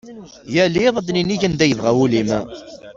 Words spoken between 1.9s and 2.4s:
wul-im.